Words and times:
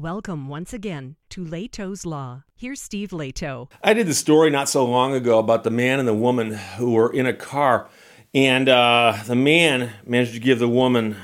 Welcome 0.00 0.48
once 0.48 0.72
again 0.72 1.16
to 1.28 1.44
Lehto's 1.44 2.06
Law. 2.06 2.44
Here's 2.56 2.80
Steve 2.80 3.10
Lehto. 3.10 3.70
I 3.84 3.92
did 3.92 4.06
the 4.06 4.14
story 4.14 4.48
not 4.48 4.66
so 4.66 4.86
long 4.86 5.12
ago 5.12 5.38
about 5.38 5.62
the 5.62 5.70
man 5.70 5.98
and 5.98 6.08
the 6.08 6.14
woman 6.14 6.52
who 6.52 6.92
were 6.92 7.12
in 7.12 7.26
a 7.26 7.34
car, 7.34 7.86
and 8.32 8.66
uh, 8.66 9.18
the 9.26 9.34
man 9.34 9.92
managed 10.06 10.32
to 10.32 10.40
give 10.40 10.58
the 10.58 10.70
woman 10.70 11.16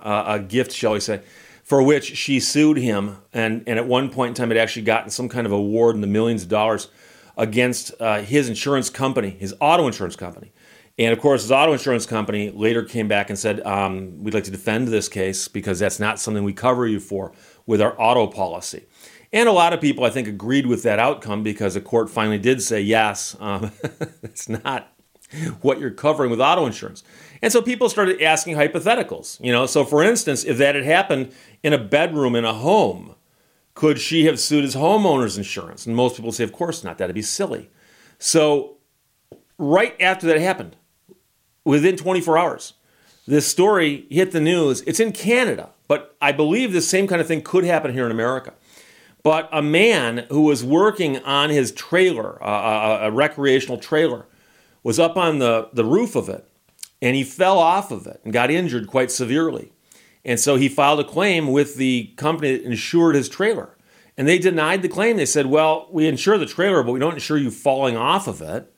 uh, 0.00 0.26
a 0.28 0.38
gift, 0.38 0.70
shall 0.70 0.92
we 0.92 1.00
say, 1.00 1.22
for 1.64 1.82
which 1.82 2.16
she 2.16 2.38
sued 2.38 2.76
him, 2.76 3.16
and, 3.32 3.64
and 3.66 3.80
at 3.80 3.88
one 3.88 4.08
point 4.08 4.28
in 4.28 4.34
time 4.36 4.50
had 4.50 4.58
actually 4.58 4.82
gotten 4.82 5.10
some 5.10 5.28
kind 5.28 5.44
of 5.44 5.50
award 5.50 5.96
in 5.96 6.00
the 6.00 6.06
millions 6.06 6.44
of 6.44 6.48
dollars 6.48 6.86
against 7.36 7.92
uh, 7.98 8.20
his 8.20 8.48
insurance 8.48 8.90
company, 8.90 9.30
his 9.30 9.52
auto 9.60 9.88
insurance 9.88 10.14
company. 10.14 10.52
And 11.00 11.14
of 11.14 11.18
course, 11.18 11.40
his 11.40 11.50
auto 11.50 11.72
insurance 11.72 12.04
company 12.04 12.50
later 12.50 12.82
came 12.82 13.08
back 13.08 13.30
and 13.30 13.38
said, 13.38 13.66
um, 13.66 14.22
We'd 14.22 14.34
like 14.34 14.44
to 14.44 14.50
defend 14.50 14.88
this 14.88 15.08
case 15.08 15.48
because 15.48 15.78
that's 15.78 15.98
not 15.98 16.20
something 16.20 16.44
we 16.44 16.52
cover 16.52 16.86
you 16.86 17.00
for 17.00 17.32
with 17.64 17.80
our 17.80 17.98
auto 17.98 18.26
policy. 18.26 18.84
And 19.32 19.48
a 19.48 19.52
lot 19.52 19.72
of 19.72 19.80
people, 19.80 20.04
I 20.04 20.10
think, 20.10 20.28
agreed 20.28 20.66
with 20.66 20.82
that 20.82 20.98
outcome 20.98 21.42
because 21.42 21.72
the 21.72 21.80
court 21.80 22.10
finally 22.10 22.38
did 22.38 22.62
say, 22.62 22.82
Yes, 22.82 23.34
um, 23.40 23.72
it's 24.22 24.46
not 24.46 24.92
what 25.62 25.80
you're 25.80 25.90
covering 25.90 26.30
with 26.30 26.40
auto 26.40 26.66
insurance. 26.66 27.02
And 27.40 27.50
so 27.50 27.62
people 27.62 27.88
started 27.88 28.20
asking 28.20 28.56
hypotheticals. 28.56 29.42
You 29.42 29.52
know, 29.52 29.64
so 29.64 29.86
for 29.86 30.02
instance, 30.02 30.44
if 30.44 30.58
that 30.58 30.74
had 30.74 30.84
happened 30.84 31.32
in 31.62 31.72
a 31.72 31.78
bedroom 31.78 32.36
in 32.36 32.44
a 32.44 32.52
home, 32.52 33.14
could 33.72 33.98
she 33.98 34.26
have 34.26 34.38
sued 34.38 34.64
his 34.64 34.76
homeowner's 34.76 35.38
insurance? 35.38 35.86
And 35.86 35.96
most 35.96 36.16
people 36.16 36.32
say, 36.32 36.44
of 36.44 36.52
course 36.52 36.84
not. 36.84 36.98
That'd 36.98 37.14
be 37.14 37.22
silly. 37.22 37.70
So 38.18 38.76
right 39.56 39.98
after 39.98 40.26
that 40.26 40.38
happened, 40.38 40.76
within 41.64 41.96
24 41.96 42.38
hours. 42.38 42.74
This 43.26 43.46
story 43.46 44.06
hit 44.10 44.32
the 44.32 44.40
news. 44.40 44.82
It's 44.82 45.00
in 45.00 45.12
Canada, 45.12 45.70
but 45.88 46.16
I 46.20 46.32
believe 46.32 46.72
the 46.72 46.80
same 46.80 47.06
kind 47.06 47.20
of 47.20 47.28
thing 47.28 47.42
could 47.42 47.64
happen 47.64 47.92
here 47.92 48.06
in 48.06 48.10
America. 48.10 48.54
But 49.22 49.48
a 49.52 49.62
man 49.62 50.26
who 50.30 50.42
was 50.42 50.64
working 50.64 51.18
on 51.24 51.50
his 51.50 51.72
trailer, 51.72 52.38
a, 52.40 53.00
a 53.02 53.10
recreational 53.10 53.78
trailer, 53.78 54.26
was 54.82 54.98
up 54.98 55.16
on 55.16 55.38
the, 55.38 55.68
the 55.72 55.84
roof 55.84 56.16
of 56.16 56.28
it 56.28 56.46
and 57.02 57.16
he 57.16 57.24
fell 57.24 57.58
off 57.58 57.90
of 57.90 58.06
it 58.06 58.20
and 58.24 58.32
got 58.32 58.50
injured 58.50 58.86
quite 58.86 59.10
severely. 59.10 59.72
And 60.24 60.38
so 60.38 60.56
he 60.56 60.68
filed 60.68 61.00
a 61.00 61.04
claim 61.04 61.48
with 61.48 61.76
the 61.76 62.12
company 62.16 62.56
that 62.56 62.64
insured 62.64 63.14
his 63.14 63.28
trailer. 63.28 63.76
And 64.16 64.28
they 64.28 64.38
denied 64.38 64.82
the 64.82 64.88
claim. 64.88 65.16
They 65.16 65.24
said, 65.26 65.46
well, 65.46 65.88
we 65.90 66.06
insure 66.06 66.36
the 66.36 66.46
trailer, 66.46 66.82
but 66.82 66.92
we 66.92 66.98
don't 66.98 67.14
insure 67.14 67.38
you 67.38 67.50
falling 67.50 67.96
off 67.96 68.28
of 68.28 68.42
it. 68.42 68.70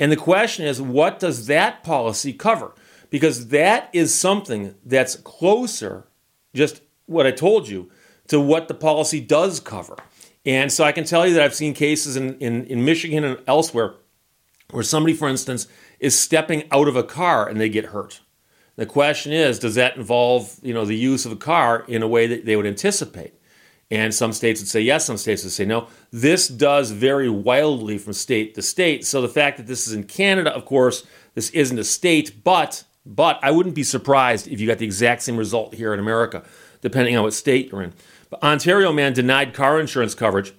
And 0.00 0.12
the 0.12 0.16
question 0.16 0.66
is, 0.66 0.80
what 0.80 1.18
does 1.18 1.46
that 1.46 1.82
policy 1.82 2.32
cover? 2.32 2.74
Because 3.10 3.48
that 3.48 3.90
is 3.92 4.14
something 4.14 4.74
that's 4.84 5.16
closer, 5.16 6.06
just 6.54 6.82
what 7.06 7.26
I 7.26 7.30
told 7.30 7.68
you, 7.68 7.90
to 8.28 8.38
what 8.38 8.68
the 8.68 8.74
policy 8.74 9.20
does 9.20 9.60
cover. 9.60 9.96
And 10.44 10.70
so 10.70 10.84
I 10.84 10.92
can 10.92 11.04
tell 11.04 11.26
you 11.26 11.34
that 11.34 11.42
I've 11.42 11.54
seen 11.54 11.74
cases 11.74 12.16
in, 12.16 12.38
in, 12.38 12.64
in 12.66 12.84
Michigan 12.84 13.24
and 13.24 13.38
elsewhere 13.46 13.94
where 14.70 14.82
somebody, 14.82 15.14
for 15.14 15.28
instance, 15.28 15.66
is 15.98 16.18
stepping 16.18 16.68
out 16.70 16.88
of 16.88 16.96
a 16.96 17.02
car 17.02 17.48
and 17.48 17.60
they 17.60 17.68
get 17.68 17.86
hurt. 17.86 18.20
The 18.76 18.86
question 18.86 19.32
is, 19.32 19.58
does 19.58 19.74
that 19.74 19.96
involve 19.96 20.56
you 20.62 20.72
know 20.72 20.84
the 20.84 20.96
use 20.96 21.26
of 21.26 21.32
a 21.32 21.36
car 21.36 21.84
in 21.88 22.02
a 22.02 22.08
way 22.08 22.26
that 22.28 22.44
they 22.44 22.54
would 22.54 22.66
anticipate? 22.66 23.34
And 23.90 24.14
some 24.14 24.32
states 24.32 24.60
would 24.60 24.68
say 24.68 24.80
yes, 24.80 25.06
some 25.06 25.16
states 25.16 25.44
would 25.44 25.52
say 25.52 25.64
no. 25.64 25.88
This 26.10 26.46
does 26.46 26.90
vary 26.90 27.28
wildly 27.28 27.96
from 27.96 28.12
state 28.12 28.54
to 28.54 28.62
state. 28.62 29.06
So 29.06 29.22
the 29.22 29.28
fact 29.28 29.56
that 29.56 29.66
this 29.66 29.86
is 29.86 29.94
in 29.94 30.04
Canada, 30.04 30.54
of 30.54 30.66
course, 30.66 31.06
this 31.34 31.50
isn't 31.50 31.78
a 31.78 31.84
state, 31.84 32.44
but 32.44 32.84
but 33.06 33.38
I 33.42 33.50
wouldn't 33.52 33.74
be 33.74 33.84
surprised 33.84 34.48
if 34.48 34.60
you 34.60 34.66
got 34.66 34.78
the 34.78 34.84
exact 34.84 35.22
same 35.22 35.38
result 35.38 35.74
here 35.74 35.94
in 35.94 36.00
America, 36.00 36.42
depending 36.82 37.16
on 37.16 37.22
what 37.22 37.32
state 37.32 37.72
you're 37.72 37.82
in. 37.82 37.94
But 38.28 38.42
Ontario 38.42 38.92
man 38.92 39.14
denied 39.14 39.54
car 39.54 39.80
insurance 39.80 40.14
coverage 40.14 40.52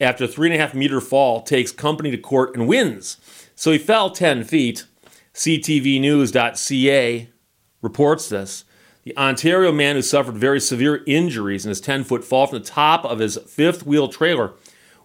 after 0.00 0.24
a 0.24 0.28
three 0.28 0.48
and 0.48 0.56
a 0.56 0.58
half 0.58 0.74
meter 0.74 1.00
fall, 1.00 1.42
takes 1.42 1.70
company 1.70 2.10
to 2.10 2.16
court 2.16 2.56
and 2.56 2.66
wins. 2.66 3.18
So 3.54 3.70
he 3.70 3.78
fell 3.78 4.10
10 4.10 4.44
feet. 4.44 4.86
CTVnews.ca 5.34 7.28
reports 7.82 8.28
this. 8.28 8.64
The 9.02 9.16
Ontario 9.16 9.72
man 9.72 9.96
who 9.96 10.02
suffered 10.02 10.36
very 10.36 10.60
severe 10.60 11.02
injuries 11.06 11.64
in 11.64 11.70
his 11.70 11.80
10 11.80 12.04
foot 12.04 12.24
fall 12.24 12.46
from 12.46 12.58
the 12.58 12.64
top 12.64 13.04
of 13.04 13.18
his 13.18 13.38
fifth 13.46 13.86
wheel 13.86 14.08
trailer 14.08 14.52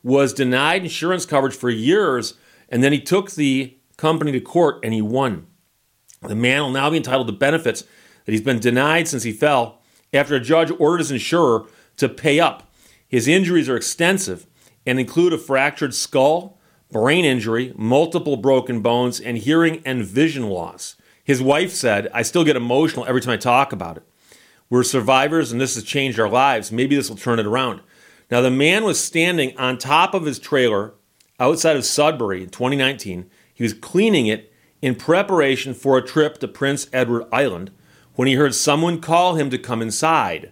was 0.04 0.34
denied 0.34 0.84
insurance 0.84 1.26
coverage 1.26 1.56
for 1.56 1.70
years, 1.70 2.34
and 2.70 2.84
then 2.84 2.92
he 2.92 3.00
took 3.00 3.32
the 3.32 3.78
company 3.98 4.32
to 4.34 4.42
court 4.42 4.80
and 4.84 4.94
he 4.94 5.02
won. 5.02 5.48
The 6.22 6.36
man 6.36 6.62
will 6.62 6.72
now 6.72 6.90
be 6.90 6.98
entitled 6.98 7.28
to 7.28 7.34
benefits 7.34 7.84
that 8.26 8.32
he's 8.32 8.42
been 8.42 8.60
denied 8.60 9.08
since 9.08 9.24
he 9.24 9.32
fell 9.32 9.82
after 10.14 10.36
a 10.36 10.40
judge 10.40 10.72
ordered 10.78 11.00
his 11.00 11.12
insurer 11.12 11.66
to 11.98 12.10
pay 12.10 12.40
up. 12.40 12.72
His 13.08 13.28
injuries 13.28 13.70
are 13.70 13.78
extensive 13.78 14.46
and 14.86 15.00
include 15.00 15.34
a 15.34 15.38
fractured 15.38 15.94
skull, 15.94 16.60
brain 16.92 17.24
injury, 17.26 17.74
multiple 17.76 18.38
broken 18.38 18.82
bones, 18.82 19.20
and 19.20 19.38
hearing 19.38 19.82
and 19.86 20.04
vision 20.04 20.50
loss. 20.50 20.96
His 21.26 21.42
wife 21.42 21.74
said, 21.74 22.08
I 22.14 22.22
still 22.22 22.46
get 22.46 22.56
emotional 22.56 23.06
every 23.06 23.20
time 23.20 23.34
I 23.34 23.38
talk 23.38 23.74
about 23.74 23.98
it. 23.98 24.04
We're 24.70 24.84
survivors 24.84 25.52
and 25.52 25.60
this 25.60 25.76
has 25.76 25.84
changed 25.84 26.20
our 26.20 26.30
lives. 26.30 26.72
Maybe 26.72 26.96
this 26.96 27.10
will 27.10 27.18
turn 27.18 27.40
it 27.40 27.48
around. 27.48 27.82
Now, 28.30 28.42
the 28.42 28.52
man 28.52 28.84
was 28.84 29.04
standing 29.04 29.58
on 29.58 29.78
top 29.78 30.14
of 30.14 30.26
his 30.26 30.40
trailer 30.40 30.94
outside 31.40 31.76
of 31.76 31.84
Sudbury 31.84 32.44
in 32.44 32.50
2019. 32.50 33.30
He 33.54 33.64
was 33.64 33.74
cleaning 33.74 34.28
it 34.28 34.54
in 34.82 34.96
preparation 34.96 35.74
for 35.74 35.98
a 35.98 36.06
trip 36.06 36.38
to 36.40 36.48
Prince 36.48 36.88
Edward 36.94 37.26
Island 37.32 37.72
when 38.14 38.28
he 38.28 38.36
heard 38.36 38.54
someone 38.54 39.02
call 39.02 39.36
him 39.36 39.50
to 39.50 39.58
come 39.58 39.82
inside. 39.82 40.52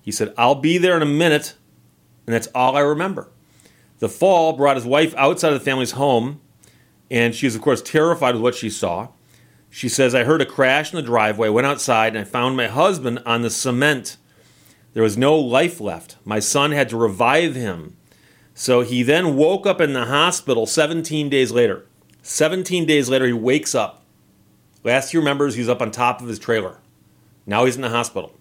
He 0.00 0.10
said, 0.10 0.34
I'll 0.36 0.56
be 0.56 0.78
there 0.78 0.96
in 0.96 1.02
a 1.02 1.06
minute, 1.06 1.54
and 2.26 2.34
that's 2.34 2.48
all 2.48 2.76
I 2.76 2.80
remember. 2.80 3.30
The 4.00 4.08
fall 4.08 4.52
brought 4.54 4.76
his 4.76 4.84
wife 4.84 5.14
outside 5.16 5.52
of 5.52 5.58
the 5.60 5.64
family's 5.64 5.92
home, 5.92 6.40
and 7.08 7.34
she 7.34 7.46
was, 7.46 7.54
of 7.54 7.62
course, 7.62 7.80
terrified 7.80 8.34
with 8.34 8.42
what 8.42 8.56
she 8.56 8.68
saw. 8.68 9.08
She 9.74 9.88
says, 9.88 10.14
I 10.14 10.24
heard 10.24 10.42
a 10.42 10.46
crash 10.46 10.92
in 10.92 10.96
the 10.96 11.02
driveway, 11.02 11.48
went 11.48 11.66
outside, 11.66 12.14
and 12.14 12.18
I 12.18 12.28
found 12.28 12.58
my 12.58 12.66
husband 12.66 13.22
on 13.24 13.40
the 13.40 13.48
cement. 13.48 14.18
There 14.92 15.02
was 15.02 15.16
no 15.16 15.34
life 15.34 15.80
left. 15.80 16.18
My 16.26 16.40
son 16.40 16.72
had 16.72 16.90
to 16.90 16.98
revive 16.98 17.54
him. 17.54 17.96
So 18.52 18.82
he 18.82 19.02
then 19.02 19.34
woke 19.34 19.66
up 19.66 19.80
in 19.80 19.94
the 19.94 20.04
hospital 20.04 20.66
17 20.66 21.30
days 21.30 21.52
later. 21.52 21.86
17 22.20 22.84
days 22.84 23.08
later, 23.08 23.24
he 23.24 23.32
wakes 23.32 23.74
up. 23.74 24.02
Last 24.84 25.12
he 25.12 25.16
remembers, 25.16 25.54
he's 25.54 25.70
up 25.70 25.80
on 25.80 25.90
top 25.90 26.20
of 26.20 26.28
his 26.28 26.38
trailer. 26.38 26.76
Now 27.46 27.64
he's 27.64 27.76
in 27.76 27.82
the 27.82 27.88
hospital. 27.88 28.34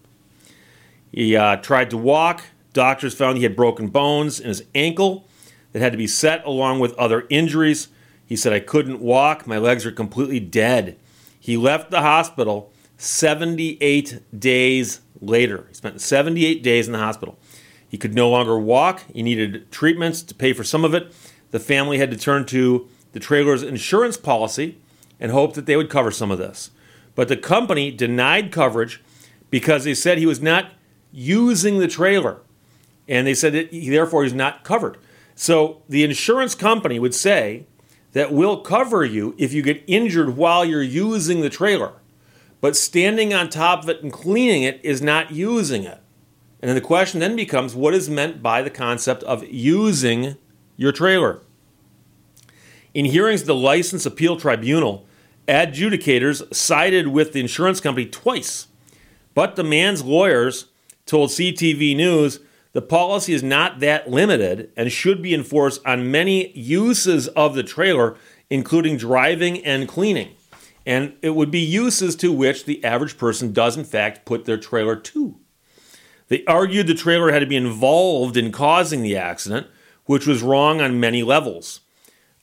He 1.13 1.37
uh, 1.37 1.55
tried 1.55 1.91
to 1.91 1.97
walk. 1.97 2.43
Doctors 2.73 3.13
found 3.13 3.37
he 3.37 3.43
had 3.43 3.55
broken 3.55 3.87
bones 3.87 4.37
in 4.37 4.49
his 4.49 4.65
ankle 4.75 5.29
that 5.71 5.81
had 5.81 5.93
to 5.93 5.97
be 5.97 6.07
set 6.07 6.43
along 6.45 6.81
with 6.81 6.93
other 6.95 7.25
injuries. 7.29 7.87
He 8.25 8.35
said, 8.35 8.51
I 8.51 8.59
couldn't 8.59 8.99
walk. 8.99 9.47
My 9.47 9.57
legs 9.57 9.85
are 9.85 9.93
completely 9.93 10.41
dead. 10.41 10.97
He 11.41 11.57
left 11.57 11.89
the 11.89 12.01
hospital 12.01 12.71
78 12.97 14.39
days 14.39 15.01
later. 15.19 15.65
He 15.67 15.73
spent 15.73 15.99
78 15.99 16.61
days 16.61 16.85
in 16.85 16.93
the 16.93 16.99
hospital. 16.99 17.39
He 17.89 17.97
could 17.97 18.13
no 18.13 18.29
longer 18.29 18.59
walk. 18.59 19.03
He 19.11 19.23
needed 19.23 19.71
treatments 19.71 20.21
to 20.21 20.35
pay 20.35 20.53
for 20.53 20.63
some 20.63 20.85
of 20.85 20.93
it. 20.93 21.11
The 21.49 21.59
family 21.59 21.97
had 21.97 22.11
to 22.11 22.17
turn 22.17 22.45
to 22.45 22.87
the 23.11 23.19
trailer's 23.19 23.63
insurance 23.63 24.17
policy 24.17 24.77
and 25.19 25.31
hope 25.31 25.55
that 25.55 25.65
they 25.65 25.75
would 25.75 25.89
cover 25.89 26.11
some 26.11 26.29
of 26.29 26.37
this. 26.37 26.69
But 27.15 27.27
the 27.27 27.37
company 27.37 27.89
denied 27.89 28.51
coverage 28.51 29.01
because 29.49 29.83
they 29.83 29.95
said 29.95 30.19
he 30.19 30.27
was 30.27 30.41
not 30.41 30.71
using 31.11 31.79
the 31.79 31.87
trailer. 31.87 32.37
And 33.07 33.25
they 33.25 33.33
said 33.33 33.53
that 33.53 33.73
he, 33.73 33.89
therefore 33.89 34.23
he's 34.23 34.33
not 34.33 34.63
covered. 34.63 34.97
So 35.33 35.81
the 35.89 36.03
insurance 36.03 36.53
company 36.53 36.99
would 36.99 37.15
say 37.15 37.65
that 38.13 38.33
will 38.33 38.57
cover 38.57 39.05
you 39.05 39.35
if 39.37 39.53
you 39.53 39.61
get 39.61 39.83
injured 39.87 40.35
while 40.35 40.65
you're 40.65 40.81
using 40.81 41.41
the 41.41 41.49
trailer. 41.49 41.93
But 42.59 42.75
standing 42.75 43.33
on 43.33 43.49
top 43.49 43.83
of 43.83 43.89
it 43.89 44.03
and 44.03 44.11
cleaning 44.11 44.63
it 44.63 44.79
is 44.83 45.01
not 45.01 45.31
using 45.31 45.83
it. 45.83 45.99
And 46.61 46.69
then 46.69 46.75
the 46.75 46.81
question 46.81 47.19
then 47.19 47.35
becomes 47.35 47.73
what 47.73 47.93
is 47.93 48.09
meant 48.09 48.43
by 48.43 48.61
the 48.61 48.69
concept 48.69 49.23
of 49.23 49.43
using 49.47 50.35
your 50.77 50.91
trailer? 50.91 51.41
In 52.93 53.05
hearings, 53.05 53.45
the 53.45 53.55
License 53.55 54.05
Appeal 54.05 54.37
Tribunal, 54.37 55.05
adjudicators 55.47 56.53
sided 56.53 57.07
with 57.07 57.33
the 57.33 57.39
insurance 57.39 57.79
company 57.79 58.05
twice. 58.05 58.67
But 59.33 59.55
the 59.55 59.63
man's 59.63 60.03
lawyers 60.03 60.67
told 61.05 61.29
CTV 61.29 61.95
News 61.95 62.39
the 62.73 62.81
policy 62.81 63.33
is 63.33 63.43
not 63.43 63.79
that 63.79 64.09
limited 64.09 64.71
and 64.77 64.91
should 64.91 65.21
be 65.21 65.33
enforced 65.33 65.85
on 65.85 66.11
many 66.11 66.51
uses 66.57 67.27
of 67.29 67.55
the 67.55 67.63
trailer, 67.63 68.15
including 68.49 68.97
driving 68.97 69.63
and 69.65 69.87
cleaning. 69.87 70.35
And 70.85 71.13
it 71.21 71.31
would 71.31 71.51
be 71.51 71.59
uses 71.59 72.15
to 72.17 72.31
which 72.31 72.65
the 72.65 72.83
average 72.83 73.17
person 73.17 73.53
does, 73.53 73.77
in 73.77 73.83
fact, 73.83 74.25
put 74.25 74.45
their 74.45 74.57
trailer 74.57 74.95
to. 74.95 75.37
They 76.29 76.45
argued 76.45 76.87
the 76.87 76.93
trailer 76.93 77.31
had 77.31 77.39
to 77.39 77.45
be 77.45 77.57
involved 77.57 78.37
in 78.37 78.51
causing 78.51 79.01
the 79.01 79.17
accident, 79.17 79.67
which 80.05 80.25
was 80.25 80.41
wrong 80.41 80.79
on 80.79 80.99
many 80.99 81.23
levels. 81.23 81.81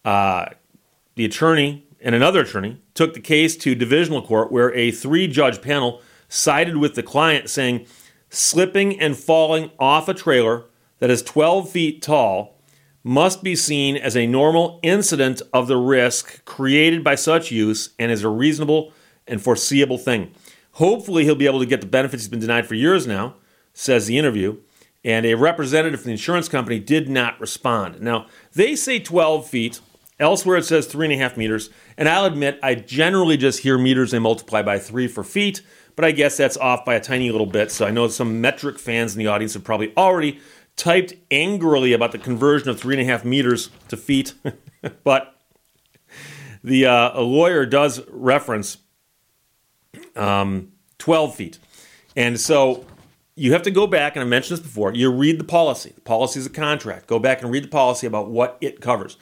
Uh, 0.05 0.51
the 1.15 1.25
attorney 1.25 1.87
and 2.01 2.15
another 2.15 2.41
attorney 2.41 2.81
took 2.95 3.15
the 3.15 3.21
case 3.21 3.57
to 3.57 3.75
divisional 3.75 4.23
court, 4.23 4.53
where 4.53 4.73
a 4.75 4.91
three 4.91 5.27
judge 5.27 5.63
panel 5.63 6.01
sided 6.29 6.77
with 6.77 6.95
the 6.95 7.03
client, 7.03 7.49
saying 7.49 7.87
slipping 8.31 8.99
and 9.01 9.17
falling 9.17 9.71
off 9.79 10.09
a 10.09 10.15
trailer 10.15 10.65
that 10.99 11.11
is 11.11 11.23
12 11.23 11.71
feet 11.71 12.03
tall 12.03 12.59
must 13.03 13.43
be 13.43 13.57
seen 13.57 13.97
as 13.97 14.17
a 14.17 14.27
normal 14.27 14.81
incident 14.83 15.41
of 15.53 15.67
the 15.67 15.77
risk 15.77 16.45
created 16.45 17.03
by 17.03 17.15
such 17.15 17.51
use 17.51 17.91
and 17.99 18.11
is 18.11 18.25
a 18.25 18.29
reasonable 18.29 18.93
and 19.27 19.41
foreseeable 19.41 19.99
thing. 19.99 20.33
Hopefully, 20.73 21.25
he'll 21.25 21.35
be 21.35 21.47
able 21.47 21.61
to 21.61 21.67
get 21.67 21.81
the 21.81 21.87
benefits 21.87 22.23
he's 22.23 22.29
been 22.29 22.41
denied 22.41 22.67
for 22.67 22.75
years 22.75 23.07
now, 23.07 23.35
says 23.73 24.07
the 24.07 24.19
interview. 24.19 24.57
And 25.05 25.25
a 25.25 25.35
representative 25.35 26.01
from 26.01 26.09
the 26.09 26.13
insurance 26.13 26.49
company 26.49 26.79
did 26.79 27.09
not 27.09 27.41
respond. 27.41 28.01
Now, 28.01 28.27
they 28.53 28.77
say 28.77 28.99
12 28.99 29.49
feet. 29.49 29.81
Elsewhere, 30.21 30.57
it 30.57 30.65
says 30.65 30.87
three 30.87 31.07
and 31.07 31.15
a 31.15 31.17
half 31.17 31.37
meters. 31.37 31.71
And 31.97 32.09
I'll 32.09 32.25
admit, 32.25 32.59
I 32.63 32.75
generally 32.75 33.37
just 33.37 33.61
hear 33.61 33.79
meters 33.79 34.13
and 34.13 34.23
multiply 34.23 34.63
by 34.63 34.79
three 34.79 35.07
for 35.07 35.23
feet, 35.23 35.63
but 35.99 36.05
I 36.05 36.13
guess 36.13 36.37
that's 36.37 36.57
off 36.57 36.85
by 36.85 36.95
a 36.95 37.01
tiny 37.01 37.33
little 37.33 37.45
bit. 37.45 37.73
So 37.73 37.85
I 37.85 37.91
know 37.91 38.07
some 38.07 38.41
metric 38.41 38.79
fans 38.79 39.17
in 39.17 39.19
the 39.19 39.27
audience 39.27 39.55
have 39.55 39.65
probably 39.65 39.93
already 39.97 40.39
typed 40.77 41.13
angrily 41.29 41.93
about 41.93 42.13
the 42.13 42.19
conversion 42.19 42.69
of 42.69 42.79
three 42.79 42.95
and 42.95 43.03
a 43.03 43.05
half 43.05 43.25
meters 43.25 43.71
to 43.89 43.97
feet. 43.97 44.33
but 45.03 45.35
the 46.63 46.87
uh, 46.87 47.21
lawyer 47.21 47.67
does 47.67 48.01
reference 48.11 48.79
um, 50.15 50.71
12 50.99 51.35
feet. 51.35 51.59
And 52.15 52.39
so 52.39 52.87
you 53.35 53.53
have 53.53 53.63
to 53.63 53.73
go 53.73 53.89
back, 53.89 54.15
and 54.15 54.23
I 54.23 54.25
mentioned 54.25 54.59
this 54.59 54.65
before, 54.65 54.95
you 54.95 55.11
read 55.11 55.41
the 55.41 55.45
policy. 55.45 55.91
The 55.97 56.01
policy 56.03 56.39
is 56.39 56.47
a 56.47 56.51
contract. 56.51 57.09
Go 57.09 57.19
back 57.19 57.43
and 57.43 57.51
read 57.51 57.65
the 57.65 57.69
policy 57.69 58.07
about 58.07 58.31
what 58.31 58.57
it 58.61 58.81
covers. 58.81 59.17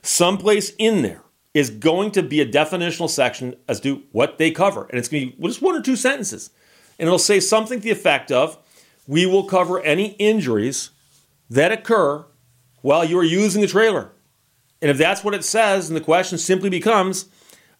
Someplace 0.00 0.74
in 0.78 1.02
there 1.02 1.22
is 1.52 1.70
going 1.70 2.12
to 2.12 2.22
be 2.22 2.40
a 2.40 2.46
definitional 2.46 3.08
section 3.08 3.56
as 3.68 3.80
to 3.80 4.02
what 4.12 4.38
they 4.38 4.50
cover. 4.50 4.84
And 4.84 4.98
it's 4.98 5.08
going 5.08 5.30
to 5.30 5.36
be 5.36 5.42
just 5.48 5.62
one 5.62 5.74
or 5.74 5.82
two 5.82 5.96
sentences. 5.96 6.50
And 6.98 7.06
it'll 7.06 7.18
say 7.18 7.40
something 7.40 7.80
to 7.80 7.84
the 7.84 7.90
effect 7.90 8.30
of 8.30 8.58
we 9.06 9.26
will 9.26 9.44
cover 9.44 9.80
any 9.80 10.12
injuries 10.12 10.90
that 11.48 11.72
occur 11.72 12.24
while 12.82 13.04
you 13.04 13.18
are 13.18 13.24
using 13.24 13.60
the 13.60 13.66
trailer. 13.66 14.12
And 14.80 14.90
if 14.90 14.98
that's 14.98 15.24
what 15.24 15.34
it 15.34 15.44
says, 15.44 15.88
then 15.88 15.94
the 15.94 16.00
question 16.00 16.38
simply 16.38 16.70
becomes 16.70 17.26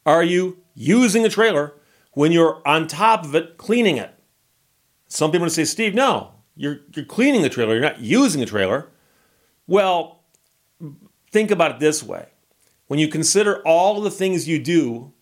are 0.05 0.25
you 0.25 0.59
using 0.75 1.23
the 1.23 1.29
trailer 1.29 1.75
when 2.13 2.33
you're 2.33 2.61
on 2.67 2.87
top 2.87 3.25
of 3.25 3.35
it 3.35 3.57
cleaning 3.59 3.97
it? 3.97 4.13
Some 5.07 5.31
people 5.31 5.45
would 5.45 5.53
say, 5.53 5.65
Steve, 5.65 5.95
no, 5.95 6.33
you're, 6.57 6.81
you're 6.95 7.05
cleaning 7.05 7.43
the 7.43 7.49
trailer, 7.49 7.75
you're 7.75 7.83
not 7.83 8.01
using 8.01 8.41
the 8.41 8.47
trailer. 8.47 8.89
Well, 9.67 10.23
think 11.31 11.51
about 11.51 11.73
it 11.73 11.81
this 11.81 12.03
way 12.03 12.27
when 12.91 12.99
you 12.99 13.07
consider 13.07 13.63
all 13.65 14.01
the 14.01 14.11
things 14.11 14.49
you 14.49 14.59
do 14.59 15.13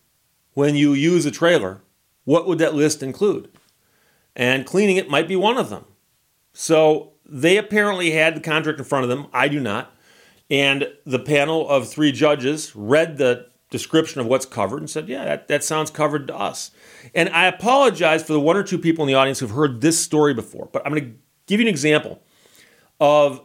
when 0.55 0.73
you 0.73 0.93
use 0.93 1.23
a 1.27 1.29
trailer, 1.29 1.83
what 2.23 2.47
would 2.47 2.57
that 2.57 2.73
list 2.73 3.03
include? 3.03 3.47
And 4.35 4.65
cleaning 4.65 4.97
it 4.97 5.07
might 5.07 5.27
be 5.27 5.35
one 5.35 5.55
of 5.55 5.69
them. 5.69 5.85
So 6.51 7.13
they 7.23 7.57
apparently 7.57 8.09
had 8.09 8.35
the 8.35 8.39
contract 8.39 8.79
in 8.79 8.85
front 8.85 9.03
of 9.03 9.09
them. 9.09 9.27
I 9.31 9.47
do 9.49 9.59
not. 9.59 9.95
And 10.49 10.87
the 11.05 11.19
panel 11.19 11.69
of 11.69 11.87
three 11.87 12.11
judges 12.11 12.75
read 12.75 13.19
the 13.19 13.45
description 13.69 14.19
of 14.19 14.25
what's 14.25 14.47
covered 14.47 14.79
and 14.79 14.89
said, 14.89 15.07
yeah, 15.07 15.25
that, 15.25 15.47
that 15.47 15.63
sounds 15.63 15.91
covered 15.91 16.25
to 16.25 16.35
us. 16.35 16.71
And 17.13 17.29
I 17.29 17.45
apologize 17.45 18.23
for 18.23 18.33
the 18.33 18.39
one 18.39 18.57
or 18.57 18.63
two 18.63 18.79
people 18.79 19.03
in 19.03 19.07
the 19.07 19.13
audience 19.13 19.37
who've 19.37 19.51
heard 19.51 19.81
this 19.81 19.99
story 19.99 20.33
before, 20.33 20.69
but 20.73 20.83
I'm 20.87 20.91
going 20.91 21.05
to 21.05 21.15
give 21.45 21.59
you 21.59 21.67
an 21.67 21.69
example 21.71 22.19
of 22.99 23.43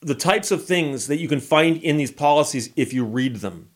the 0.00 0.14
types 0.14 0.50
of 0.50 0.64
things 0.64 1.06
that 1.08 1.18
you 1.18 1.28
can 1.28 1.40
find 1.40 1.82
in 1.82 1.96
these 1.96 2.12
policies 2.12 2.70
if 2.76 2.92
you 2.92 3.04
read 3.04 3.36
them. 3.36 3.70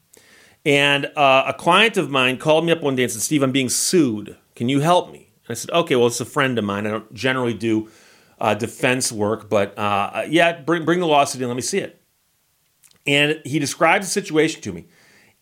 And 0.65 1.07
uh, 1.17 1.45
a 1.49 1.55
client 1.55 1.97
of 1.97 2.11
mine 2.11 2.39
called 2.39 2.65
me 2.65 2.73
up 2.73 2.83
one 2.83 2.95
day 2.95 3.03
and 3.03 3.13
said, 3.13 3.23
Steve, 3.23 3.43
I'm 3.43 3.53
being 3.53 3.69
sued. 3.69 4.37
Can 4.55 4.69
you 4.69 4.81
help 4.81 5.11
me? 5.11 5.31
And 5.47 5.51
I 5.51 5.55
said, 5.55 5.71
okay, 5.73 5.97
well, 5.97 6.07
it's 6.07 6.21
a 6.21 6.25
friend 6.25 6.57
of 6.59 6.65
mine. 6.65 6.87
I 6.87 6.91
don't 6.91 7.13
generally 7.13 7.55
do 7.55 7.91
uh, 8.41 8.55
defense 8.55 9.11
work, 9.11 9.49
but 9.49 9.77
uh, 9.77 10.25
yeah, 10.29 10.61
bring, 10.61 10.85
bring 10.85 11.01
the 11.01 11.07
lawsuit 11.07 11.43
in. 11.43 11.49
Let 11.49 11.57
me 11.57 11.63
see 11.63 11.79
it. 11.79 12.01
And 13.07 13.41
he 13.45 13.59
describes 13.59 14.07
the 14.07 14.11
situation 14.11 14.63
to 14.63 14.73
me. 14.73 14.87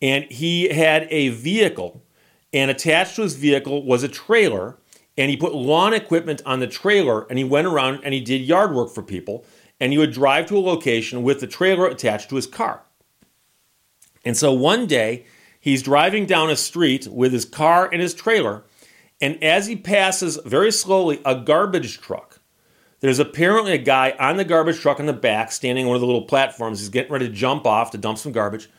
And 0.01 0.25
he 0.25 0.69
had 0.69 1.07
a 1.11 1.29
vehicle, 1.29 2.03
and 2.51 2.71
attached 2.71 3.15
to 3.17 3.21
his 3.21 3.35
vehicle 3.35 3.85
was 3.85 4.01
a 4.01 4.07
trailer. 4.07 4.77
And 5.17 5.29
he 5.29 5.37
put 5.37 5.53
lawn 5.53 5.93
equipment 5.93 6.41
on 6.45 6.59
the 6.59 6.67
trailer, 6.67 7.27
and 7.27 7.37
he 7.37 7.43
went 7.43 7.67
around 7.67 8.01
and 8.03 8.13
he 8.13 8.21
did 8.21 8.41
yard 8.41 8.73
work 8.73 8.89
for 8.89 9.03
people 9.03 9.45
and 9.81 9.91
he 9.91 9.97
would 9.97 10.13
drive 10.13 10.45
to 10.45 10.57
a 10.57 10.59
location 10.59 11.23
with 11.23 11.39
the 11.39 11.47
trailer 11.47 11.87
attached 11.87 12.29
to 12.29 12.35
his 12.35 12.45
car. 12.45 12.83
And 14.23 14.37
so 14.37 14.53
one 14.53 14.85
day, 14.85 15.25
he's 15.59 15.81
driving 15.81 16.27
down 16.27 16.51
a 16.51 16.55
street 16.55 17.07
with 17.07 17.33
his 17.33 17.45
car 17.45 17.89
and 17.91 17.99
his 17.99 18.13
trailer, 18.13 18.63
and 19.19 19.43
as 19.43 19.65
he 19.65 19.75
passes 19.75 20.39
very 20.45 20.71
slowly 20.71 21.19
a 21.25 21.35
garbage 21.35 21.99
truck, 21.99 22.39
there's 22.99 23.17
apparently 23.17 23.73
a 23.73 23.79
guy 23.79 24.15
on 24.19 24.37
the 24.37 24.45
garbage 24.45 24.79
truck 24.79 24.99
in 24.99 25.07
the 25.07 25.13
back 25.13 25.51
standing 25.51 25.85
on 25.85 25.89
one 25.89 25.95
of 25.95 26.01
the 26.01 26.07
little 26.07 26.25
platforms. 26.25 26.79
He's 26.79 26.89
getting 26.89 27.11
ready 27.11 27.27
to 27.27 27.33
jump 27.33 27.65
off 27.65 27.89
to 27.91 27.97
dump 27.97 28.19
some 28.19 28.31
garbage. 28.31 28.69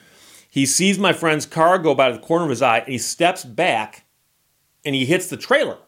He 0.48 0.64
sees 0.64 1.00
my 1.00 1.12
friend's 1.12 1.46
car 1.46 1.78
go 1.78 1.96
by 1.96 2.12
the 2.12 2.18
corner 2.20 2.44
of 2.44 2.50
his 2.50 2.62
eye, 2.62 2.78
and 2.78 2.92
he 2.92 2.98
steps 2.98 3.44
back 3.44 4.04
and 4.84 4.94
he 4.94 5.04
hits 5.04 5.28
the 5.28 5.36
trailer 5.36 5.78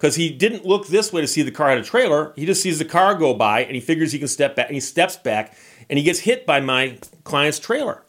because 0.00 0.14
he 0.14 0.30
didn't 0.30 0.64
look 0.64 0.86
this 0.86 1.12
way 1.12 1.20
to 1.20 1.26
see 1.26 1.42
the 1.42 1.50
car 1.50 1.68
had 1.68 1.76
a 1.76 1.84
trailer. 1.84 2.32
He 2.34 2.46
just 2.46 2.62
sees 2.62 2.78
the 2.78 2.86
car 2.86 3.14
go 3.14 3.34
by 3.34 3.64
and 3.64 3.74
he 3.74 3.80
figures 3.80 4.12
he 4.12 4.18
can 4.18 4.28
step 4.28 4.56
back 4.56 4.68
and 4.68 4.74
he 4.74 4.80
steps 4.80 5.18
back 5.18 5.54
and 5.90 5.98
he 5.98 6.02
gets 6.02 6.20
hit 6.20 6.46
by 6.46 6.58
my 6.58 6.96
client's 7.22 7.58
trailer. 7.58 8.02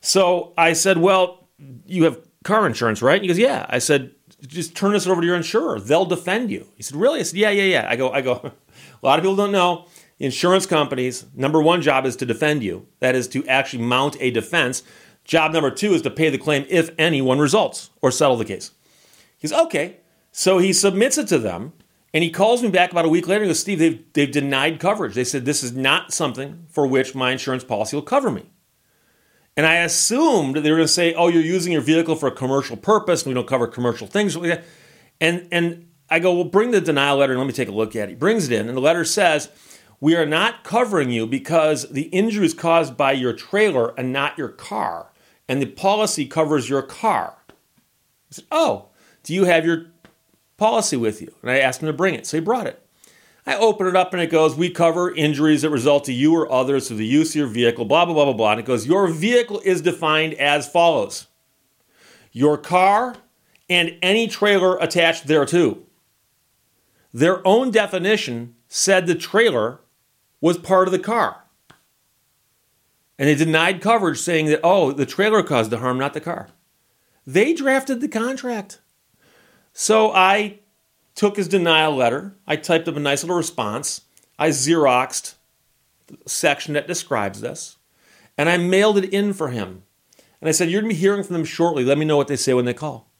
So 0.00 0.52
I 0.58 0.72
said, 0.72 0.98
Well, 0.98 1.46
you 1.86 2.02
have 2.04 2.18
car 2.42 2.66
insurance, 2.66 3.02
right? 3.02 3.22
he 3.22 3.28
goes, 3.28 3.38
Yeah. 3.38 3.66
I 3.68 3.78
said, 3.78 4.16
just 4.48 4.74
turn 4.74 4.94
this 4.94 5.06
over 5.06 5.20
to 5.20 5.26
your 5.26 5.36
insurer. 5.36 5.78
They'll 5.78 6.06
defend 6.06 6.50
you. 6.50 6.66
He 6.76 6.82
said, 6.82 6.96
Really? 6.96 7.20
I 7.20 7.22
said, 7.22 7.38
Yeah, 7.38 7.50
yeah, 7.50 7.62
yeah. 7.62 7.86
I 7.88 7.94
go, 7.94 8.10
I 8.10 8.20
go, 8.20 8.32
a 9.02 9.06
lot 9.06 9.20
of 9.20 9.22
people 9.22 9.36
don't 9.36 9.52
know. 9.52 9.86
Insurance 10.18 10.66
companies, 10.66 11.24
number 11.36 11.62
one 11.62 11.82
job 11.82 12.04
is 12.04 12.16
to 12.16 12.26
defend 12.26 12.64
you. 12.64 12.88
That 12.98 13.14
is 13.14 13.28
to 13.28 13.46
actually 13.46 13.84
mount 13.84 14.16
a 14.18 14.32
defense. 14.32 14.82
Job 15.24 15.52
number 15.52 15.70
two 15.70 15.94
is 15.94 16.02
to 16.02 16.10
pay 16.10 16.30
the 16.30 16.38
claim 16.38 16.66
if 16.68 16.90
any 16.98 17.22
one 17.22 17.38
results 17.38 17.90
or 18.00 18.10
settle 18.10 18.36
the 18.36 18.44
case. 18.44 18.72
He 19.38 19.42
He's 19.42 19.52
okay. 19.52 19.98
So 20.32 20.58
he 20.58 20.72
submits 20.72 21.18
it 21.18 21.28
to 21.28 21.38
them, 21.38 21.74
and 22.14 22.24
he 22.24 22.30
calls 22.30 22.62
me 22.62 22.70
back 22.70 22.90
about 22.90 23.04
a 23.04 23.08
week 23.10 23.28
later 23.28 23.44
and 23.44 23.50
goes, 23.50 23.60
Steve, 23.60 23.78
they've, 23.78 24.12
they've 24.14 24.32
denied 24.32 24.80
coverage. 24.80 25.14
They 25.14 25.24
said 25.24 25.44
this 25.44 25.62
is 25.62 25.72
not 25.72 26.12
something 26.12 26.66
for 26.70 26.86
which 26.86 27.14
my 27.14 27.32
insurance 27.32 27.64
policy 27.64 27.96
will 27.96 28.02
cover 28.02 28.30
me. 28.30 28.50
And 29.56 29.66
I 29.66 29.76
assumed 29.76 30.56
they 30.56 30.70
were 30.70 30.78
going 30.78 30.86
to 30.86 30.92
say, 30.92 31.12
oh, 31.12 31.28
you're 31.28 31.42
using 31.42 31.72
your 31.72 31.82
vehicle 31.82 32.16
for 32.16 32.26
a 32.26 32.34
commercial 32.34 32.76
purpose, 32.76 33.22
and 33.22 33.30
we 33.30 33.34
don't 33.34 33.46
cover 33.46 33.66
commercial 33.66 34.06
things. 34.06 34.34
And, 35.20 35.48
and 35.52 35.88
I 36.08 36.18
go, 36.18 36.32
well, 36.34 36.44
bring 36.44 36.70
the 36.70 36.80
denial 36.80 37.18
letter 37.18 37.34
and 37.34 37.40
let 37.40 37.46
me 37.46 37.52
take 37.52 37.68
a 37.68 37.72
look 37.72 37.94
at 37.94 38.08
it. 38.08 38.10
He 38.10 38.16
brings 38.16 38.48
it 38.48 38.58
in, 38.58 38.68
and 38.68 38.76
the 38.76 38.80
letter 38.82 39.04
says, 39.04 39.50
we 40.00 40.16
are 40.16 40.26
not 40.26 40.64
covering 40.64 41.10
you 41.10 41.26
because 41.26 41.90
the 41.90 42.04
injury 42.04 42.46
is 42.46 42.54
caused 42.54 42.96
by 42.96 43.12
your 43.12 43.34
trailer 43.34 43.94
and 43.98 44.12
not 44.12 44.36
your 44.38 44.48
car. 44.48 45.12
And 45.48 45.60
the 45.60 45.66
policy 45.66 46.26
covers 46.26 46.68
your 46.68 46.82
car. 46.82 47.36
I 47.48 47.54
said, 48.30 48.46
oh, 48.50 48.88
do 49.22 49.34
you 49.34 49.44
have 49.44 49.64
your 49.64 49.91
policy 50.62 50.96
with 50.96 51.20
you. 51.20 51.34
And 51.42 51.50
I 51.50 51.58
asked 51.58 51.82
him 51.82 51.88
to 51.88 51.92
bring 51.92 52.14
it. 52.14 52.24
So 52.24 52.36
he 52.36 52.40
brought 52.40 52.68
it. 52.68 52.80
I 53.44 53.56
open 53.56 53.88
it 53.88 53.96
up 53.96 54.12
and 54.12 54.22
it 54.22 54.30
goes, 54.30 54.54
We 54.54 54.70
cover 54.70 55.12
injuries 55.12 55.62
that 55.62 55.70
result 55.70 56.04
to 56.04 56.12
you 56.12 56.32
or 56.36 56.50
others 56.52 56.86
through 56.86 56.98
the 56.98 57.04
use 57.04 57.30
of 57.30 57.36
your 57.36 57.46
vehicle, 57.48 57.84
blah, 57.84 58.04
blah, 58.04 58.14
blah, 58.14 58.26
blah, 58.26 58.32
blah. 58.32 58.50
And 58.52 58.60
it 58.60 58.66
goes, 58.66 58.86
Your 58.86 59.08
vehicle 59.08 59.60
is 59.64 59.80
defined 59.80 60.34
as 60.34 60.68
follows 60.68 61.26
your 62.30 62.56
car 62.56 63.16
and 63.68 63.96
any 64.02 64.28
trailer 64.28 64.76
attached 64.78 65.26
thereto. 65.26 65.78
Their 67.12 67.44
own 67.46 67.72
definition 67.72 68.54
said 68.68 69.06
the 69.08 69.16
trailer 69.16 69.80
was 70.40 70.58
part 70.58 70.86
of 70.86 70.92
the 70.92 71.00
car. 71.00 71.42
And 73.18 73.28
they 73.28 73.34
denied 73.34 73.80
coverage, 73.80 74.18
saying 74.18 74.46
that, 74.46 74.60
oh, 74.62 74.92
the 74.92 75.06
trailer 75.06 75.42
caused 75.42 75.70
the 75.70 75.78
harm, 75.78 75.98
not 75.98 76.14
the 76.14 76.20
car. 76.20 76.50
They 77.26 77.52
drafted 77.52 78.00
the 78.00 78.08
contract. 78.08 78.80
So 79.72 80.12
I 80.12 80.60
took 81.14 81.36
his 81.36 81.48
denial 81.48 81.94
letter, 81.94 82.36
I 82.46 82.56
typed 82.56 82.88
up 82.88 82.96
a 82.96 83.00
nice 83.00 83.22
little 83.22 83.36
response, 83.36 84.02
I 84.38 84.50
Xeroxed 84.50 85.34
the 86.06 86.18
section 86.26 86.74
that 86.74 86.86
describes 86.86 87.40
this, 87.40 87.76
and 88.36 88.48
I 88.48 88.56
mailed 88.56 88.98
it 88.98 89.12
in 89.12 89.32
for 89.32 89.48
him. 89.48 89.82
And 90.40 90.48
I 90.48 90.52
said, 90.52 90.70
You're 90.70 90.82
going 90.82 90.90
to 90.90 90.96
be 90.96 91.00
hearing 91.00 91.22
from 91.22 91.34
them 91.34 91.44
shortly. 91.44 91.84
Let 91.84 91.98
me 91.98 92.04
know 92.04 92.16
what 92.16 92.28
they 92.28 92.36
say 92.36 92.54
when 92.54 92.64
they 92.64 92.74
call. 92.74 93.10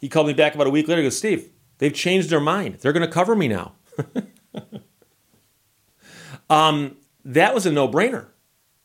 He 0.00 0.08
called 0.08 0.26
me 0.26 0.32
back 0.32 0.54
about 0.54 0.66
a 0.66 0.70
week 0.70 0.88
later. 0.88 1.02
He 1.02 1.06
goes, 1.06 1.18
Steve, 1.18 1.50
they've 1.78 1.94
changed 1.94 2.30
their 2.30 2.40
mind. 2.40 2.76
They're 2.76 2.92
going 2.92 3.06
to 3.06 3.12
cover 3.12 3.36
me 3.36 3.48
now. 3.48 3.74
um, 6.50 6.96
that 7.24 7.54
was 7.54 7.66
a 7.66 7.72
no 7.72 7.88
brainer. 7.88 8.26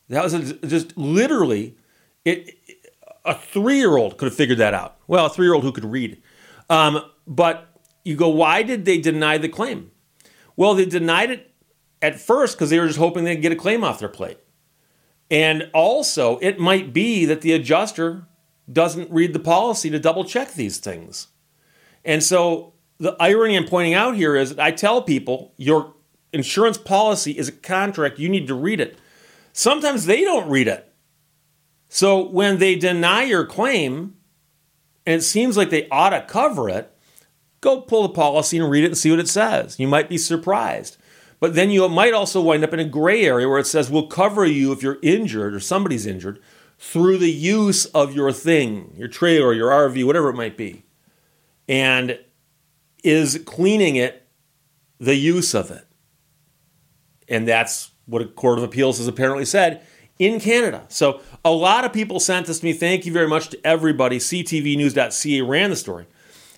That 0.09 0.23
was 0.23 0.33
a, 0.33 0.53
just 0.67 0.97
literally, 0.97 1.75
it, 2.23 2.57
a 3.25 3.33
three 3.33 3.77
year 3.77 3.97
old 3.97 4.17
could 4.17 4.27
have 4.27 4.35
figured 4.35 4.59
that 4.59 4.73
out. 4.73 4.97
Well, 5.07 5.25
a 5.25 5.29
three 5.29 5.45
year 5.45 5.53
old 5.53 5.63
who 5.63 5.71
could 5.71 5.85
read. 5.85 6.21
Um, 6.69 7.01
but 7.25 7.67
you 8.03 8.15
go, 8.15 8.29
why 8.29 8.63
did 8.63 8.85
they 8.85 8.97
deny 8.97 9.37
the 9.37 9.49
claim? 9.49 9.91
Well, 10.55 10.73
they 10.73 10.85
denied 10.85 11.31
it 11.31 11.53
at 12.01 12.19
first 12.19 12.57
because 12.57 12.69
they 12.69 12.79
were 12.79 12.87
just 12.87 12.99
hoping 12.99 13.23
they'd 13.23 13.41
get 13.41 13.51
a 13.51 13.55
claim 13.55 13.83
off 13.83 13.99
their 13.99 14.09
plate. 14.09 14.39
And 15.29 15.69
also, 15.73 16.37
it 16.37 16.59
might 16.59 16.93
be 16.93 17.25
that 17.25 17.41
the 17.41 17.53
adjuster 17.53 18.27
doesn't 18.71 19.11
read 19.11 19.33
the 19.33 19.39
policy 19.39 19.89
to 19.89 19.99
double 19.99 20.23
check 20.23 20.53
these 20.53 20.77
things. 20.77 21.27
And 22.05 22.23
so 22.23 22.73
the 22.97 23.15
irony 23.19 23.55
I'm 23.55 23.65
pointing 23.65 23.93
out 23.93 24.15
here 24.15 24.35
is 24.35 24.57
I 24.57 24.71
tell 24.71 25.01
people 25.01 25.53
your 25.57 25.93
insurance 26.33 26.77
policy 26.77 27.37
is 27.37 27.49
a 27.49 27.53
contract, 27.53 28.19
you 28.19 28.29
need 28.29 28.47
to 28.47 28.55
read 28.55 28.79
it. 28.79 28.97
Sometimes 29.53 30.05
they 30.05 30.21
don't 30.21 30.49
read 30.49 30.67
it. 30.67 30.93
So 31.89 32.27
when 32.27 32.57
they 32.57 32.75
deny 32.75 33.23
your 33.23 33.45
claim, 33.45 34.16
and 35.07 35.15
it 35.15 35.23
seems 35.23 35.55
like 35.55 35.69
they 35.69 35.87
ought 35.89 36.09
to 36.09 36.21
cover 36.21 36.69
it, 36.69 36.93
go 37.61 37.79
pull 37.79 38.03
the 38.03 38.13
policy 38.13 38.57
and 38.57 38.69
read 38.69 38.83
it 38.83 38.87
and 38.87 38.97
see 38.97 39.09
what 39.09 39.21
it 39.21 39.29
says. 39.29 39.79
You 39.79 39.87
might 39.87 40.09
be 40.09 40.17
surprised. 40.17 40.97
But 41.39 41.55
then 41.55 41.69
you 41.69 41.87
might 41.87 42.13
also 42.13 42.41
wind 42.41 42.65
up 42.65 42.73
in 42.73 42.81
a 42.81 42.85
gray 42.85 43.23
area 43.23 43.47
where 43.47 43.57
it 43.57 43.67
says 43.67 43.89
we'll 43.89 44.07
cover 44.07 44.45
you 44.45 44.73
if 44.73 44.83
you're 44.83 44.99
injured 45.01 45.53
or 45.53 45.61
somebody's 45.61 46.05
injured 46.05 46.41
through 46.77 47.19
the 47.19 47.31
use 47.31 47.85
of 47.85 48.13
your 48.13 48.33
thing, 48.33 48.93
your 48.97 49.07
trailer, 49.07 49.53
your 49.53 49.69
RV, 49.69 50.05
whatever 50.05 50.29
it 50.29 50.35
might 50.35 50.57
be. 50.57 50.83
And 51.69 52.19
is 53.01 53.41
cleaning 53.45 53.95
it 53.95 54.27
the 54.99 55.15
use 55.15 55.53
of 55.53 55.71
it. 55.71 55.87
And 57.29 57.47
that's 57.47 57.91
what 58.07 58.21
a 58.21 58.25
court 58.25 58.57
of 58.57 58.63
appeals 58.65 58.97
has 58.97 59.07
apparently 59.07 59.45
said 59.45 59.85
in 60.19 60.39
Canada. 60.39 60.85
So 60.89 61.21
a 61.45 61.51
lot 61.51 61.85
of 61.85 61.93
people 61.93 62.19
sent 62.19 62.47
this 62.47 62.59
to 62.59 62.65
me. 62.65 62.73
Thank 62.73 63.05
you 63.05 63.13
very 63.13 63.27
much 63.27 63.49
to 63.49 63.67
everybody. 63.67 64.19
CTVnews.ca 64.19 65.41
ran 65.41 65.69
the 65.69 65.75
story. 65.75 66.07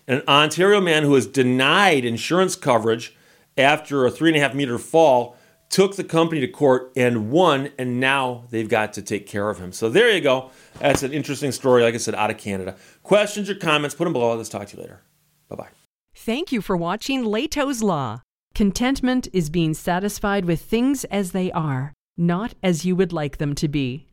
An 0.07 0.23
Ontario 0.27 0.81
man 0.81 1.03
who 1.03 1.11
was 1.11 1.27
denied 1.27 2.05
insurance 2.05 2.55
coverage 2.55 3.15
after 3.57 4.05
a 4.05 4.11
three 4.11 4.29
and 4.29 4.37
a 4.37 4.39
half 4.39 4.55
meter 4.55 4.77
fall 4.77 5.35
took 5.69 5.95
the 5.95 6.03
company 6.03 6.41
to 6.41 6.47
court 6.47 6.91
and 6.95 7.29
won, 7.29 7.69
and 7.77 7.99
now 7.99 8.45
they've 8.49 8.69
got 8.69 8.93
to 8.93 9.01
take 9.01 9.27
care 9.27 9.49
of 9.49 9.59
him. 9.59 9.71
So 9.71 9.87
there 9.87 10.11
you 10.11 10.21
go. 10.21 10.49
That's 10.79 11.03
an 11.03 11.13
interesting 11.13 11.51
story, 11.51 11.83
like 11.83 11.93
I 11.93 11.97
said, 11.97 12.15
out 12.15 12.31
of 12.31 12.37
Canada. 12.37 12.75
Questions 13.03 13.49
or 13.49 13.55
comments, 13.55 13.95
put 13.95 14.05
them 14.05 14.13
below. 14.13 14.35
Let's 14.35 14.49
talk 14.49 14.67
to 14.67 14.77
you 14.77 14.81
later. 14.81 15.01
Bye 15.47 15.55
bye. 15.55 15.69
Thank 16.15 16.51
you 16.51 16.61
for 16.61 16.75
watching 16.75 17.23
Lehto's 17.23 17.83
Law. 17.83 18.23
Contentment 18.55 19.27
is 19.31 19.49
being 19.49 19.73
satisfied 19.73 20.45
with 20.45 20.61
things 20.61 21.05
as 21.05 21.31
they 21.31 21.51
are, 21.51 21.93
not 22.19 22.53
as 22.61 22.83
you 22.83 22.95
would 22.95 23.13
like 23.13 23.37
them 23.37 23.55
to 23.55 23.67
be. 23.67 24.08